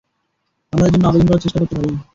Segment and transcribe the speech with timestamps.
[0.73, 1.89] আমরা এর জন্য আবেদন করে চেষ্টা করতে পারি?